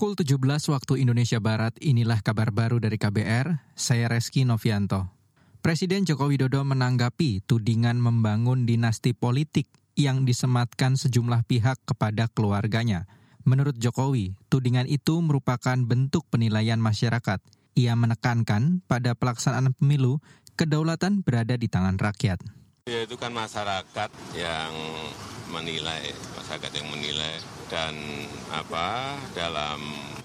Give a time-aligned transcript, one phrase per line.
[0.00, 0.40] Pukul 17
[0.72, 5.12] waktu Indonesia Barat, inilah kabar baru dari KBR, saya Reski Novianto.
[5.60, 9.68] Presiden Joko Widodo menanggapi tudingan membangun dinasti politik
[10.00, 13.12] yang disematkan sejumlah pihak kepada keluarganya.
[13.44, 17.44] Menurut Jokowi, tudingan itu merupakan bentuk penilaian masyarakat.
[17.76, 20.24] Ia menekankan pada pelaksanaan pemilu,
[20.56, 22.40] kedaulatan berada di tangan rakyat.
[22.88, 24.72] Ya, itu kan masyarakat yang
[25.52, 27.36] menilai, masyarakat yang menilai
[27.68, 27.92] dan
[28.50, 29.78] apa dalam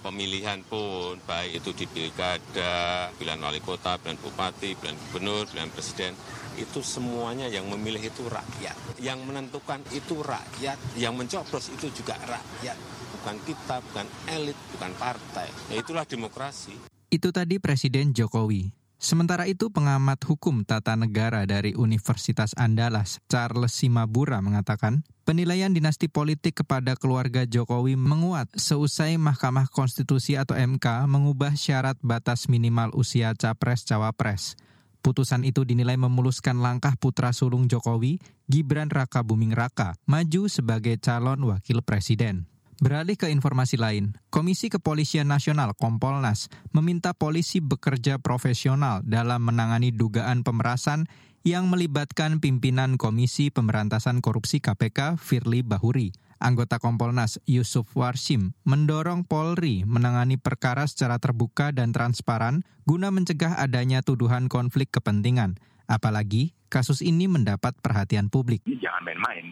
[0.00, 6.12] pemilihan pun baik itu di pilkada, pilihan wali kota, pilihan bupati, pilihan gubernur, pilihan presiden
[6.58, 8.76] itu semuanya yang memilih itu rakyat.
[8.98, 12.76] Yang menentukan itu rakyat, yang mencoblos itu juga rakyat.
[13.20, 15.48] Bukan kita, bukan elit, bukan partai.
[15.68, 16.74] Ya itulah demokrasi.
[17.12, 18.79] Itu tadi Presiden Jokowi.
[19.00, 26.60] Sementara itu, pengamat hukum tata negara dari Universitas Andalas, Charles Simabura, mengatakan penilaian dinasti politik
[26.60, 34.60] kepada keluarga Jokowi menguat seusai Mahkamah Konstitusi atau MK mengubah syarat batas minimal usia capres-cawapres.
[35.00, 38.20] Putusan itu dinilai memuluskan langkah putra sulung Jokowi,
[38.52, 42.44] Gibran Raka Buming Raka, maju sebagai calon wakil presiden.
[42.80, 50.40] Beralih ke informasi lain, Komisi Kepolisian Nasional Kompolnas meminta polisi bekerja profesional dalam menangani dugaan
[50.40, 51.04] pemerasan
[51.44, 56.16] yang melibatkan pimpinan Komisi Pemberantasan Korupsi KPK Firly Bahuri.
[56.40, 64.00] Anggota Kompolnas Yusuf Warsim mendorong Polri menangani perkara secara terbuka dan transparan guna mencegah adanya
[64.00, 65.60] tuduhan konflik kepentingan.
[65.84, 68.62] Apalagi kasus ini mendapat perhatian publik.
[68.62, 69.50] Ini jangan main-main,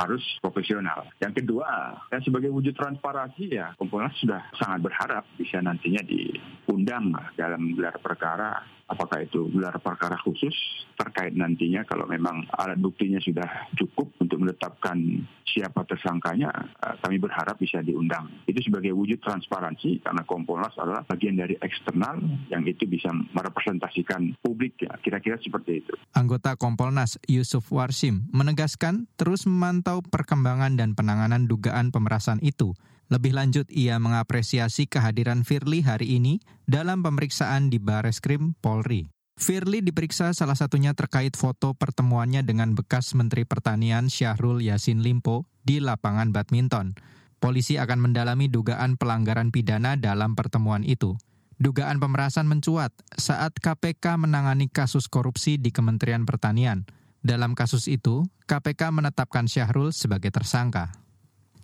[0.00, 1.06] harus profesional.
[1.20, 7.76] Yang kedua, ya sebagai wujud transparansi ya Kompolnas sudah sangat berharap bisa nantinya diundang dalam
[7.76, 10.52] gelar perkara apakah itu gelar perkara khusus
[10.94, 16.50] terkait nantinya kalau memang alat buktinya sudah cukup untuk menetapkan siapa tersangkanya,
[16.82, 18.26] eh, kami berharap bisa diundang.
[18.44, 22.18] Itu sebagai wujud transparansi karena Kompolnas adalah bagian dari eksternal
[22.50, 25.94] yang itu bisa merepresentasikan publik ya, kira-kira seperti itu.
[26.54, 32.74] Kompolnas Yusuf Warsim menegaskan terus memantau perkembangan dan penanganan dugaan pemerasan itu.
[33.12, 39.06] Lebih lanjut, ia mengapresiasi kehadiran Firly hari ini dalam pemeriksaan di Bareskrim Polri.
[39.34, 45.82] Firly diperiksa salah satunya terkait foto pertemuannya dengan bekas Menteri Pertanian Syahrul Yasin Limpo di
[45.82, 46.94] lapangan badminton.
[47.42, 51.18] Polisi akan mendalami dugaan pelanggaran pidana dalam pertemuan itu.
[51.62, 56.82] Dugaan pemerasan mencuat saat KPK menangani kasus korupsi di Kementerian Pertanian.
[57.24, 60.92] Dalam kasus itu, KPK menetapkan Syahrul sebagai tersangka.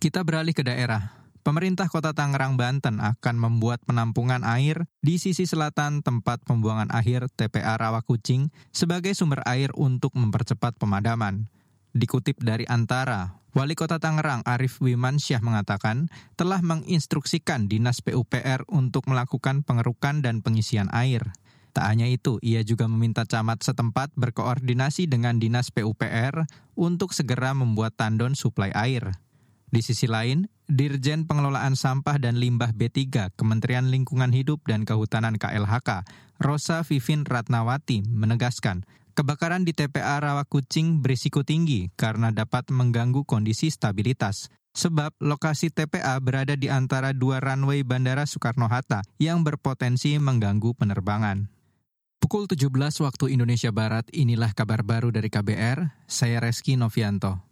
[0.01, 1.21] Kita beralih ke daerah.
[1.41, 7.81] Pemerintah Kota Tangerang, Banten akan membuat penampungan air di sisi selatan tempat pembuangan akhir TPA
[7.81, 11.49] Rawakucing sebagai sumber air untuk mempercepat pemadaman.
[11.91, 16.07] Dikutip dari Antara, Wali Kota Tangerang Arif Wimansyah mengatakan
[16.39, 21.35] telah menginstruksikan Dinas PUPR untuk melakukan pengerukan dan pengisian air.
[21.75, 26.47] Tak hanya itu, ia juga meminta camat setempat berkoordinasi dengan Dinas PUPR
[26.79, 29.19] untuk segera membuat tandon suplai air.
[29.71, 36.07] Di sisi lain, Dirjen Pengelolaan Sampah dan Limbah B3 Kementerian Lingkungan Hidup dan Kehutanan KLHK,
[36.39, 44.49] Rosa Vivin Ratnawati, menegaskan kebakaran di TPA Rawakucing berisiko tinggi karena dapat mengganggu kondisi stabilitas.
[44.71, 51.51] Sebab lokasi TPA berada di antara dua runway Bandara Soekarno-Hatta yang berpotensi mengganggu penerbangan.
[52.23, 52.71] Pukul 17
[53.03, 57.50] waktu Indonesia Barat, inilah kabar baru dari KBR, saya Reski Novianto.